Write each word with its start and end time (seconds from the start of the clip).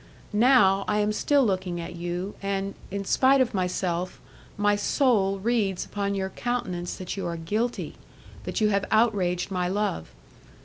Now, 0.33 0.83
I 0.87 0.97
am 0.97 1.13
still 1.13 1.45
looking 1.45 1.79
at 1.79 1.95
you, 1.95 2.33
and, 2.41 2.73
in 2.89 3.05
spite 3.05 3.39
of 3.39 3.53
myself, 3.53 4.19
my 4.57 4.75
soul 4.75 5.37
reads 5.37 5.85
upon 5.85 6.15
your 6.15 6.31
countenance 6.31 6.95
that 6.97 7.15
you 7.15 7.27
are 7.27 7.37
guilty, 7.37 7.93
that 8.45 8.59
you 8.59 8.69
have 8.69 8.85
outraged 8.89 9.51
my 9.51 9.67
love. 9.67 10.07